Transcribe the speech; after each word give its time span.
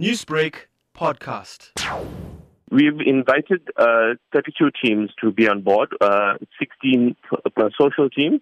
Newsbreak 0.00 0.54
podcast. 0.96 1.72
We've 2.70 3.00
invited 3.04 3.60
uh, 3.76 4.14
32 4.32 4.70
teams 4.82 5.10
to 5.20 5.30
be 5.30 5.46
on 5.46 5.60
board, 5.60 5.90
uh, 6.00 6.38
16 6.58 7.14
uh, 7.30 7.68
social 7.78 8.08
teams 8.08 8.40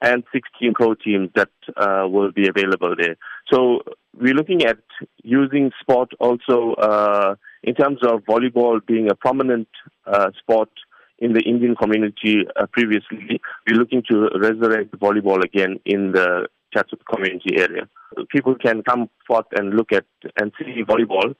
and 0.00 0.22
16 0.32 0.72
pro 0.74 0.94
teams 0.94 1.30
that 1.34 1.48
uh, 1.76 2.06
will 2.06 2.30
be 2.30 2.46
available 2.46 2.94
there. 2.96 3.16
So 3.52 3.80
we're 4.20 4.34
looking 4.34 4.62
at 4.62 4.78
using 5.24 5.72
sport 5.80 6.12
also 6.20 6.74
uh, 6.74 7.34
in 7.64 7.74
terms 7.74 7.98
of 8.04 8.20
volleyball 8.20 8.78
being 8.86 9.10
a 9.10 9.16
prominent 9.16 9.66
uh, 10.06 10.30
sport 10.38 10.70
in 11.18 11.32
the 11.32 11.40
Indian 11.40 11.74
community 11.74 12.44
previously. 12.70 13.40
We're 13.66 13.78
looking 13.78 14.04
to 14.10 14.28
resurrect 14.40 14.92
volleyball 14.92 15.42
again 15.42 15.80
in 15.84 16.12
the 16.12 16.46
Chatsworth 16.72 17.04
community 17.12 17.58
area. 17.58 17.88
People 18.30 18.54
can 18.54 18.82
come 18.82 19.08
forth 19.26 19.46
and 19.52 19.74
look 19.74 19.92
at 19.92 20.04
and 20.38 20.52
see 20.58 20.82
volleyball 20.82 21.34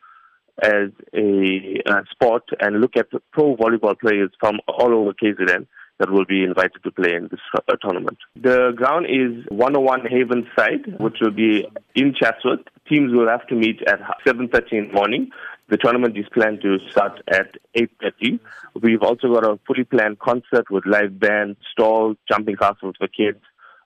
as 0.63 0.91
a 1.15 1.81
uh, 1.87 2.03
sport 2.11 2.45
and 2.61 2.81
look 2.81 2.97
at 2.97 3.07
pro 3.33 3.57
volleyball 3.57 3.99
players 3.99 4.31
from 4.39 4.59
all 4.69 4.95
over 4.95 5.13
KZN 5.13 5.67
that 5.99 6.11
will 6.11 6.25
be 6.25 6.43
invited 6.43 6.83
to 6.83 6.91
play 6.91 7.15
in 7.15 7.29
this 7.31 7.41
uh, 7.55 7.61
tournament. 7.83 8.19
The 8.35 8.73
ground 8.75 9.07
is 9.07 9.45
101 9.51 10.01
Havenside, 10.03 10.99
which 10.99 11.19
will 11.21 11.31
be 11.31 11.67
in 11.95 12.15
Chatsworth. 12.15 12.65
Teams 12.89 13.13
will 13.13 13.29
have 13.29 13.47
to 13.49 13.55
meet 13.55 13.83
at 13.87 14.01
7.30 14.27 14.73
in 14.73 14.89
the 14.89 14.95
morning. 14.95 15.31
The 15.69 15.77
tournament 15.77 16.17
is 16.17 16.25
planned 16.33 16.63
to 16.63 16.79
start 16.91 17.23
at 17.29 17.55
8.30. 17.77 18.41
We've 18.83 19.03
also 19.03 19.33
got 19.33 19.45
a 19.45 19.59
fully 19.67 19.85
planned 19.85 20.19
concert 20.19 20.71
with 20.71 20.85
live 20.87 21.21
band, 21.21 21.57
stall, 21.71 22.15
jumping 22.29 22.57
castles 22.57 22.95
for 22.99 23.07
kids, 23.07 23.39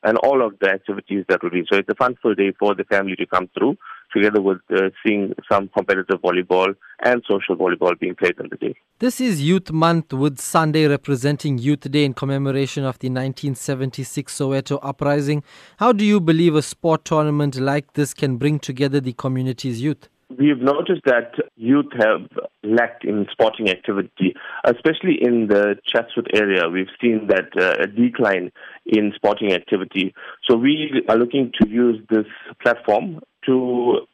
and 0.04 0.18
all 0.18 0.46
of 0.46 0.58
the 0.60 0.68
activities 0.68 1.24
that 1.28 1.42
will 1.42 1.50
be. 1.50 1.64
So 1.70 1.78
it's 1.78 1.88
a 1.88 1.94
fun 1.94 2.16
full 2.22 2.34
day 2.34 2.52
for 2.58 2.74
the 2.74 2.84
family 2.84 3.16
to 3.16 3.26
come 3.26 3.48
through, 3.56 3.76
together 4.12 4.40
with 4.40 4.58
uh, 4.70 4.90
seeing 5.04 5.34
some 5.50 5.68
competitive 5.68 6.20
volleyball 6.20 6.74
and 7.02 7.22
social 7.28 7.56
volleyball 7.56 7.98
being 7.98 8.14
played 8.14 8.38
on 8.38 8.48
the 8.50 8.56
day. 8.56 8.74
This 8.98 9.20
is 9.20 9.42
Youth 9.42 9.73
Month, 9.73 10.12
with 10.12 10.38
Sunday 10.38 10.87
representing 10.87 11.59
Youth 11.59 11.90
Day 11.90 12.04
in 12.04 12.14
commemoration 12.14 12.84
of 12.84 12.98
the 12.98 13.09
1976 13.09 14.32
Soweto 14.32 14.79
uprising. 14.82 15.42
How 15.79 15.92
do 15.92 16.04
you 16.04 16.20
believe 16.20 16.54
a 16.54 16.62
sport 16.62 17.04
tournament 17.04 17.57
like 17.57 17.95
this 17.95 18.14
can 18.14 18.36
bring 18.36 18.60
together 18.60 19.01
the 19.01 19.14
community's 19.14 19.80
youth? 19.80 20.09
We've 20.38 20.60
noticed 20.60 21.02
that 21.04 21.32
youth 21.57 21.93
have 21.99 22.29
lacked 22.63 23.04
in 23.04 23.27
sporting 23.30 23.68
activity, 23.68 24.35
especially 24.65 25.18
in 25.21 25.49
the 25.49 25.76
Chatsworth 25.87 26.26
area. 26.32 26.68
We've 26.68 26.87
seen 27.01 27.29
that 27.29 27.51
uh, 27.60 27.82
a 27.82 27.87
decline 27.87 28.51
in 28.87 29.13
sporting 29.15 29.52
activity. 29.52 30.15
So 30.49 30.57
we 30.57 31.02
are 31.09 31.16
looking 31.16 31.52
to 31.60 31.68
use 31.68 32.01
this 32.10 32.26
platform 32.63 33.21
to 33.46 34.07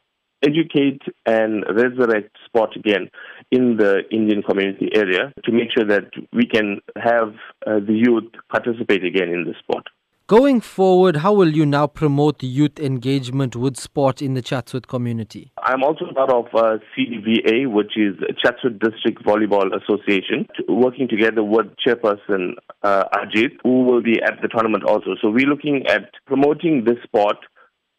educate 0.43 1.01
and 1.25 1.63
resurrect 1.69 2.35
sport 2.45 2.75
again 2.75 3.09
in 3.51 3.77
the 3.77 4.01
Indian 4.11 4.41
community 4.41 4.89
area 4.93 5.33
to 5.45 5.51
make 5.51 5.69
sure 5.75 5.85
that 5.85 6.09
we 6.33 6.45
can 6.45 6.81
have 6.97 7.33
uh, 7.65 7.79
the 7.79 7.93
youth 7.93 8.31
participate 8.49 9.05
again 9.05 9.29
in 9.29 9.45
the 9.45 9.53
sport. 9.59 9.87
Going 10.31 10.61
forward, 10.61 11.17
how 11.17 11.33
will 11.33 11.53
you 11.53 11.65
now 11.65 11.87
promote 11.87 12.41
youth 12.41 12.79
engagement 12.79 13.53
with 13.53 13.75
sport 13.75 14.21
in 14.21 14.33
the 14.33 14.41
Chatsworth 14.41 14.87
community? 14.87 15.51
I'm 15.61 15.83
also 15.83 16.05
part 16.15 16.31
of 16.31 16.45
uh, 16.53 16.77
CDVA, 16.95 17.69
which 17.69 17.97
is 17.97 18.15
Chatsworth 18.41 18.79
District 18.79 19.21
Volleyball 19.25 19.75
Association, 19.75 20.47
working 20.69 21.09
together 21.09 21.43
with 21.43 21.65
Chairperson 21.85 22.53
uh, 22.81 23.03
Ajit, 23.13 23.57
who 23.63 23.83
will 23.83 24.01
be 24.01 24.21
at 24.21 24.41
the 24.41 24.47
tournament 24.47 24.85
also. 24.85 25.15
So 25.21 25.29
we're 25.29 25.49
looking 25.49 25.85
at 25.87 26.09
promoting 26.27 26.85
this 26.85 27.03
sport 27.03 27.35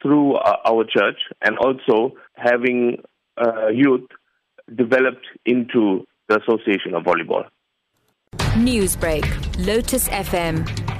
through 0.02 0.36
uh, 0.36 0.56
our 0.64 0.84
church 0.84 1.18
and 1.42 1.58
also 1.58 2.14
having 2.36 3.02
uh, 3.36 3.68
youth 3.68 4.08
developed 4.74 5.26
into 5.44 6.06
the 6.30 6.40
Association 6.40 6.94
of 6.94 7.02
Volleyball. 7.02 7.44
Newsbreak, 8.56 9.26
Lotus 9.66 10.08
FM, 10.08 10.66